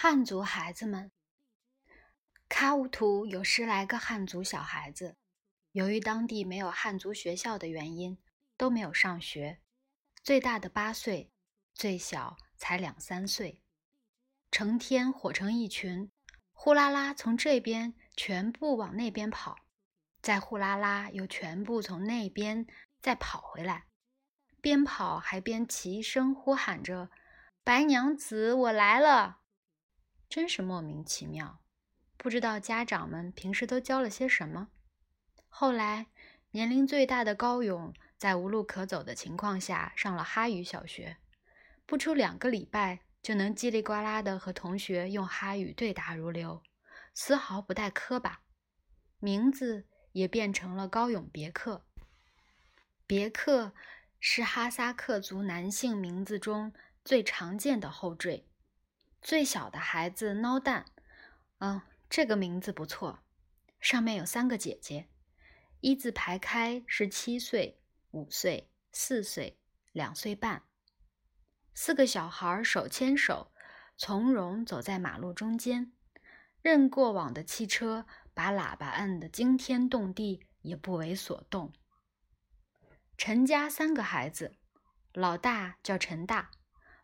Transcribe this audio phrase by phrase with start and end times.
[0.00, 1.10] 汉族孩子们，
[2.48, 5.16] 喀乌图有十来个汉族小孩子，
[5.72, 8.16] 由于当地没有汉族学校的原因，
[8.56, 9.58] 都没有上学。
[10.22, 11.32] 最大的八岁，
[11.74, 13.64] 最小才两三岁，
[14.52, 16.12] 成天伙成一群，
[16.52, 19.56] 呼啦啦从这边全部往那边跑，
[20.22, 22.68] 再呼啦啦又全部从那边
[23.00, 23.86] 再跑回来，
[24.60, 27.10] 边跑还边齐声呼喊着
[27.64, 29.40] ：“白娘子，我来了！”
[30.28, 31.60] 真是莫名其妙，
[32.16, 34.68] 不知道家长们平时都教了些什么。
[35.48, 36.08] 后来，
[36.50, 41.16] 年龄最大的高勇在无路可走的情况下上了哈语小学，
[41.86, 46.62] 不出两个礼拜就能叽里呱啦的和同学用哈语对答如流，
[47.14, 48.42] 丝毫不带磕巴。
[49.20, 51.84] 名字也变成了高勇别克。
[53.06, 53.72] 别克
[54.20, 56.72] 是哈萨克族男性名字中
[57.04, 58.47] 最常见的后缀。
[59.20, 60.86] 最小的孩子孬蛋，
[61.58, 63.18] 嗯，这个名字不错。
[63.80, 65.08] 上面有三个姐姐，
[65.80, 67.80] 一字排开是七岁、
[68.10, 69.58] 五岁、四岁、
[69.92, 70.64] 两岁半。
[71.74, 73.52] 四个小孩手牵手，
[73.96, 75.92] 从容走在马路中间，
[76.60, 81.72] 任过往的汽车把喇叭按得惊天动地，也不为所动。
[83.16, 84.56] 陈家三个孩子，
[85.12, 86.50] 老大叫陈大，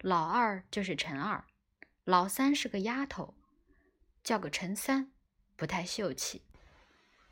[0.00, 1.44] 老二就是陈二。
[2.04, 3.34] 老三是个丫头，
[4.22, 5.10] 叫个陈三，
[5.56, 6.42] 不太秀气，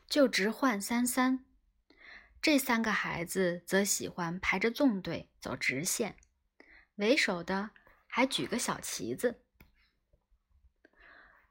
[0.07, 1.45] 就直唤三三。
[2.41, 6.17] 这三个孩子则喜欢排着纵队走直线，
[6.95, 7.71] 为首的
[8.07, 9.43] 还举个小旗子。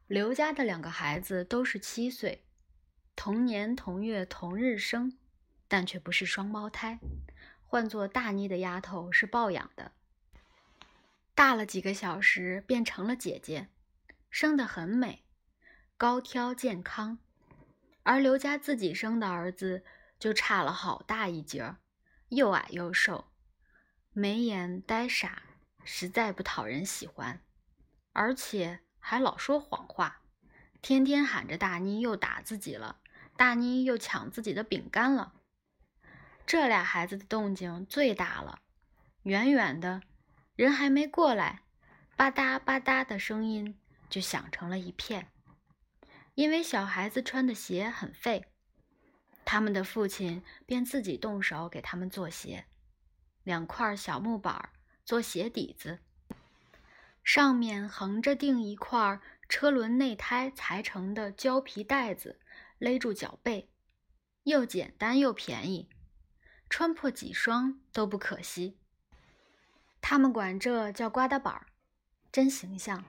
[0.07, 2.43] 刘家的两个孩子都是七岁，
[3.15, 5.15] 同年同月同日生，
[5.67, 6.99] 但却不是双胞胎，
[7.63, 9.91] 换做大妮的丫头是抱养的。
[11.41, 13.67] 大了几个小时，变成了姐姐，
[14.29, 15.23] 生得很美，
[15.97, 17.17] 高挑健康。
[18.03, 19.83] 而刘家自己生的儿子
[20.19, 21.77] 就差了好大一截儿，
[22.29, 23.31] 又矮又瘦，
[24.13, 25.41] 眉眼呆傻，
[25.83, 27.41] 实在不讨人喜欢，
[28.13, 30.21] 而且还老说谎话，
[30.83, 32.99] 天天喊着大妮又打自己了，
[33.35, 35.33] 大妮又抢自己的饼干了。
[36.45, 38.59] 这俩孩子的动静最大了，
[39.23, 40.03] 远远的。
[40.55, 41.61] 人还没过来，
[42.15, 43.79] 吧嗒吧嗒的声音
[44.09, 45.31] 就响成了一片。
[46.35, 48.45] 因为小孩子穿的鞋很废，
[49.43, 52.65] 他们的父亲便自己动手给他们做鞋。
[53.43, 54.69] 两块小木板
[55.03, 55.99] 做鞋底子，
[57.23, 59.19] 上面横着钉一块
[59.49, 62.39] 车轮内胎裁成的胶皮带子，
[62.77, 63.69] 勒住脚背，
[64.43, 65.89] 又简单又便宜，
[66.69, 68.77] 穿破几双都不可惜。
[70.01, 71.67] 他们管这叫刮大板儿，
[72.31, 73.05] 真形象。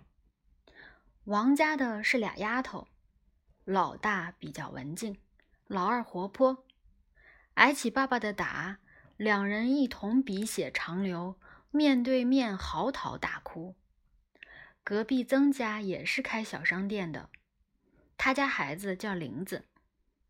[1.25, 2.87] 王家的是俩丫头，
[3.65, 5.19] 老大比较文静，
[5.67, 6.65] 老二活泼。
[7.55, 8.79] 挨起爸爸的打，
[9.17, 11.39] 两人一同鼻血长流，
[11.71, 13.75] 面对面嚎啕大哭。
[14.85, 17.31] 隔壁曾家也是开小商店的，
[18.17, 19.69] 他家孩子叫玲子，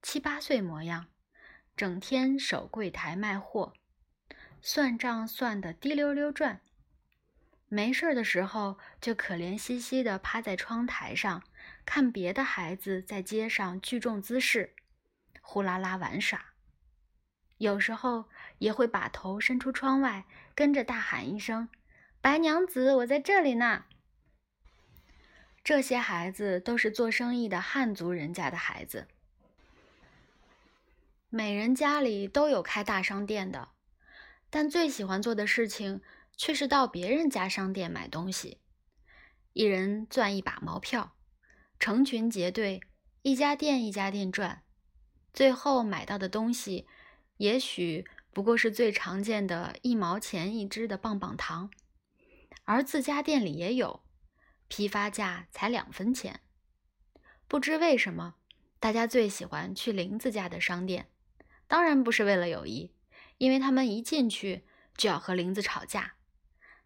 [0.02, 1.06] 七八岁模样，
[1.76, 3.72] 整天守柜台卖货。
[4.64, 6.60] 算账算得滴溜溜转，
[7.68, 11.42] 没事的时候就可怜兮兮地趴在窗台上，
[11.84, 14.72] 看别的孩子在街上聚众滋事，
[15.40, 16.46] 呼啦啦玩耍。
[17.58, 18.28] 有时候
[18.58, 21.68] 也会把头伸出窗外，跟着大喊一声
[22.22, 23.86] ：“白娘子，我在这里呢。”
[25.64, 29.08] 这些孩子都是做生意的汉族人家的孩子，
[31.30, 33.68] 每人家里都有开大商店的。
[34.54, 36.02] 但最喜欢做的事情
[36.36, 38.58] 却是到别人家商店买东西，
[39.54, 41.16] 一人攥一把毛票，
[41.78, 42.82] 成群结队，
[43.22, 44.62] 一家店一家店转，
[45.32, 46.86] 最后买到的东西
[47.38, 51.70] 也许不过是最常见的一毛钱一支的棒棒糖，
[52.64, 54.02] 而自家店里也有，
[54.68, 56.41] 批发价才两分钱。
[57.48, 58.34] 不知为什么，
[58.78, 61.09] 大家最喜欢去林子家的商店，
[61.66, 62.92] 当然不是为了友谊。
[63.42, 64.65] 因为他们一进去
[64.97, 66.15] 就要和林子吵架，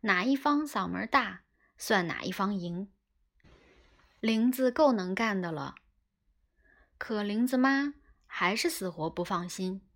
[0.01, 1.43] 哪一方嗓门大，
[1.77, 2.91] 算哪一方赢。
[4.21, 5.75] 林子够能干的了，
[6.97, 7.93] 可林子妈
[8.25, 9.87] 还是死活不放心。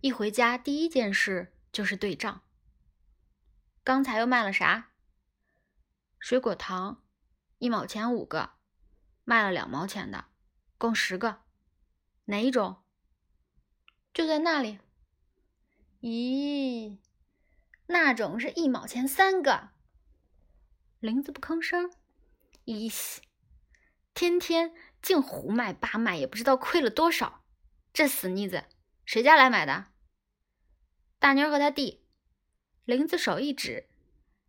[0.00, 2.40] 一回家，第一件事就是对账。
[3.84, 4.92] 刚才又卖了啥？
[6.18, 7.04] 水果糖，
[7.58, 8.52] 一毛钱五个，
[9.24, 10.28] 卖了两毛钱的，
[10.78, 11.42] 共十个。
[12.24, 12.82] 哪一种？
[14.14, 14.78] 就在那里。
[16.02, 16.98] 咦，
[17.86, 19.70] 那种是一毛钱三个。
[20.98, 21.92] 林子不吭声，
[22.64, 23.18] 咦，
[24.12, 27.44] 天天净胡卖八卖，也不知道亏了多少。
[27.92, 28.64] 这死妮子，
[29.04, 29.92] 谁家来买的？
[31.20, 32.04] 大妞和他弟。
[32.84, 33.88] 林子手一指，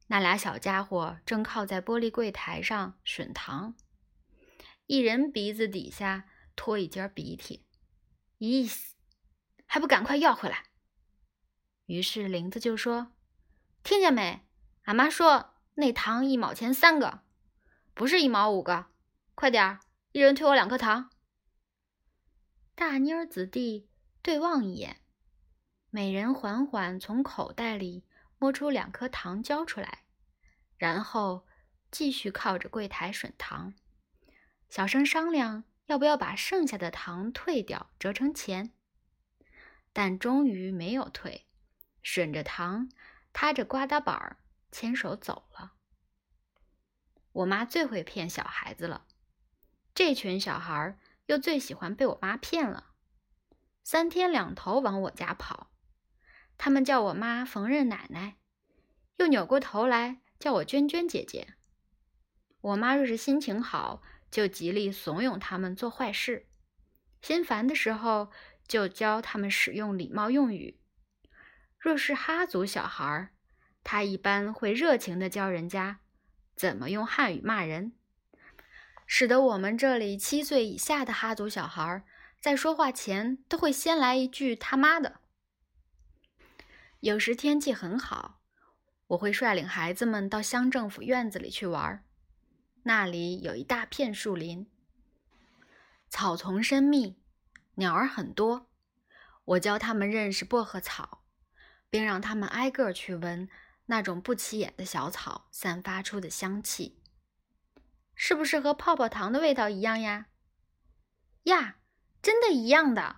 [0.08, 3.76] 那俩小家伙正靠在玻璃柜台上吮糖，
[4.88, 7.68] 一人鼻子底下拖一截鼻涕。
[8.40, 8.92] 咦，
[9.68, 10.64] 还不赶快要回来！
[11.86, 13.12] 于是林子就说
[13.84, 14.42] ：“听见没？
[14.84, 17.22] 俺妈说那糖一毛钱三个。”
[17.96, 18.88] 不是一毛五个，
[19.36, 19.80] 快点儿，
[20.14, 21.12] 一人退我两颗糖。
[22.74, 23.88] 大妮儿子弟
[24.24, 25.02] 对望一眼，
[25.92, 28.04] 每人缓缓从口袋里
[28.40, 30.06] 摸出两颗糖交出来，
[30.76, 31.46] 然后
[31.92, 33.76] 继续靠着柜台吮糖，
[34.70, 38.74] 小声商量要不要把剩下的糖退掉，折成钱。
[39.94, 41.46] 但终于没有退，
[42.04, 42.90] 吮着糖，
[43.32, 44.38] 踏着刮大板儿，
[44.72, 45.74] 牵手走了。
[47.32, 49.06] 我妈最会骗小孩子了，
[49.96, 52.92] 这群小孩儿又最喜欢被我妈骗了，
[53.84, 55.72] 三天两头往我家跑。
[56.58, 58.36] 他们叫我妈缝纫奶奶，
[59.18, 61.56] 又扭过头来叫我娟娟姐姐。
[62.62, 66.46] 我妈若是心情好，就极力怂恿他们做坏事；
[67.22, 68.32] 心烦的时候，
[68.68, 70.80] 就教他们使用礼貌用语。
[71.84, 73.28] 若是哈族小孩，
[73.84, 76.00] 他一般会热情地教人家。
[76.56, 77.92] 怎么用汉语骂人，
[79.06, 82.06] 使得我们这里七岁以下的哈族小孩
[82.40, 85.20] 在说话前都会先来一句“他妈的”。
[87.02, 88.40] 有时天气很好，
[89.08, 92.02] 我会率领孩子们到乡政府院子里去玩，
[92.84, 94.68] 那里有一大片树林，
[96.08, 97.18] 草丛深密，
[97.76, 98.70] 鸟儿很多。
[99.44, 101.23] 我教他们认识薄荷草，
[101.94, 103.48] 并让他们挨个去闻。
[103.86, 106.98] 那种不起眼的小草散发出的香气，
[108.16, 110.26] 是不是和泡泡糖的味道一样呀？
[111.44, 111.76] 呀，
[112.20, 113.18] 真的一样的。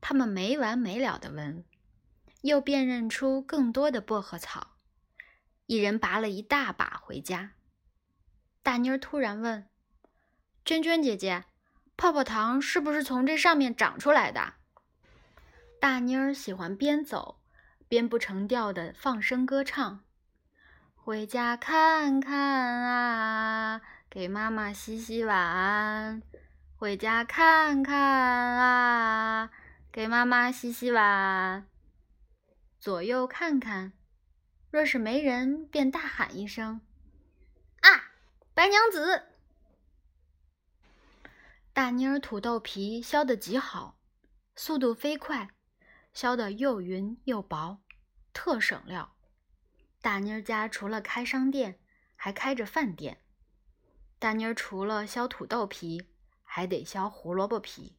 [0.00, 1.64] 他们没完没了的闻，
[2.42, 4.76] 又辨认出更多的薄荷草，
[5.66, 7.54] 一人拔了一大把回家。
[8.62, 9.68] 大妮儿突然问
[10.64, 11.46] ：“娟娟姐姐，
[11.96, 14.54] 泡泡糖是不是从这上面长出来的？”
[15.80, 17.40] 大妮儿喜欢边走。
[17.88, 20.04] 边不成调的放声歌唱，
[20.94, 23.80] 回家看看啊，
[24.10, 26.20] 给妈妈洗洗碗。
[26.76, 29.50] 回家看看啊，
[29.92, 31.66] 给妈妈洗洗碗。
[32.80, 33.92] 左右看看，
[34.70, 36.80] 若是没人，便大喊一声
[37.80, 38.12] ：“啊，
[38.52, 39.22] 白娘子！”
[41.72, 43.96] 大妮儿土豆皮削得极好，
[44.54, 45.50] 速度飞快。
[46.16, 47.82] 削得又匀又薄，
[48.32, 49.18] 特省料。
[50.00, 51.78] 大妮儿家除了开商店，
[52.14, 53.20] 还开着饭店。
[54.18, 56.08] 大妮儿除了削土豆皮，
[56.42, 57.98] 还得削胡萝卜皮。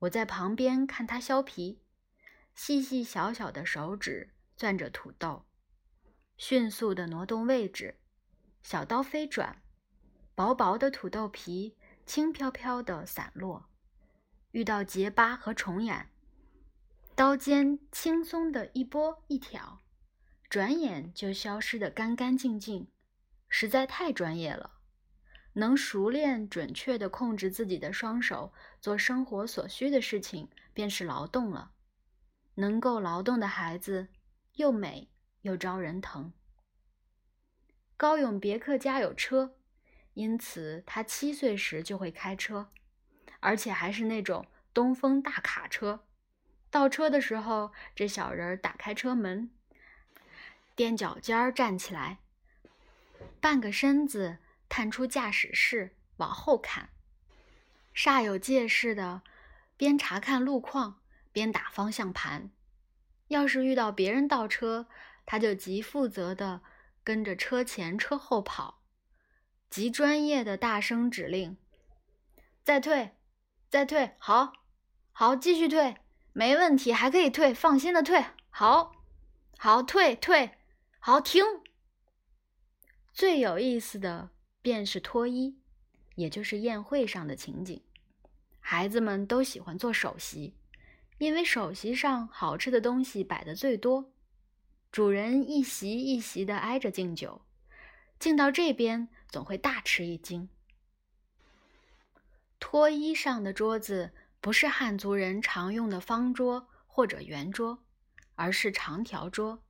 [0.00, 1.80] 我在旁边看她削皮，
[2.56, 5.46] 细细小小的手指攥着土豆，
[6.36, 8.00] 迅速地挪动位置，
[8.60, 9.62] 小刀飞转，
[10.34, 13.70] 薄薄的土豆皮轻飘飘地散落，
[14.50, 16.10] 遇到结疤和虫眼。
[17.20, 19.82] 刀尖轻松的一拨一挑，
[20.48, 22.90] 转眼就消失得干干净净，
[23.46, 24.78] 实在太专业了。
[25.52, 31.72] 能熟练准确地控制自己的双手做生活所需的事情，便是劳动了。
[32.54, 34.08] 能够劳动的孩子，
[34.54, 35.10] 又美
[35.42, 36.32] 又招人疼。
[37.98, 39.58] 高勇别克家有车，
[40.14, 42.72] 因此他七岁时就会开车，
[43.40, 46.06] 而且还是那种东风大卡车。
[46.70, 49.50] 倒车的时候，这小人打开车门，
[50.76, 52.18] 踮脚尖儿站起来，
[53.40, 56.90] 半个身子探出驾驶室往后看，
[57.94, 59.22] 煞有介事的
[59.76, 61.00] 边查看路况
[61.32, 62.50] 边打方向盘。
[63.26, 64.86] 要是遇到别人倒车，
[65.26, 66.62] 他就极负责的
[67.02, 68.82] 跟着车前车后跑，
[69.68, 71.56] 极专业的大声指令
[72.62, 73.16] ：“再退，
[73.68, 74.52] 再退，好，
[75.12, 75.96] 好，继续退。”
[76.32, 78.24] 没问题，还可以退，放心的退。
[78.50, 78.92] 好，
[79.58, 80.58] 好，退退，
[81.00, 81.44] 好停。
[83.12, 84.30] 最有意思的
[84.62, 85.58] 便是脱衣，
[86.14, 87.82] 也就是宴会上的情景。
[88.60, 90.54] 孩子们都喜欢坐首席，
[91.18, 94.12] 因为首席上好吃的东西摆的最多。
[94.92, 97.42] 主人一席一席的挨着敬酒，
[98.18, 100.48] 敬到这边总会大吃一惊。
[102.60, 104.12] 脱衣上的桌子。
[104.40, 107.84] 不是汉族人常用的方桌或者圆桌，
[108.34, 109.62] 而是长条桌，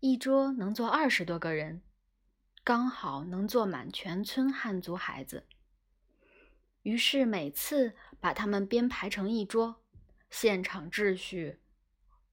[0.00, 1.82] 一桌能坐二十多个人。
[2.64, 5.46] 刚好能坐满全村汉族孩子。
[6.82, 9.82] 于是每次把他们编排成一桌，
[10.30, 11.60] 现场秩序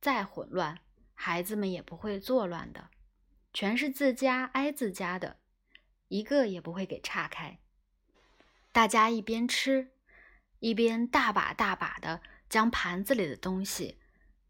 [0.02, 0.80] 再混乱，
[1.14, 2.90] 孩子们也不会作乱的，
[3.54, 5.38] 全是自家挨自家的，
[6.08, 7.60] 一个也不会给岔开。
[8.72, 9.92] 大家一边吃，
[10.60, 14.00] 一边大把大把的将盘子里的东西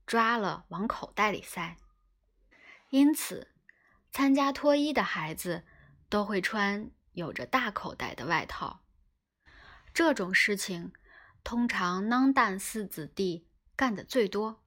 [0.06, 1.78] 抓了往口袋里塞。
[2.90, 3.48] 因此，
[4.12, 5.64] 参加脱衣的孩子
[6.10, 8.84] 都会穿有着大口袋的外套。
[9.94, 10.92] 这种事情，
[11.44, 14.64] 通常囊旦四子弟干的最多。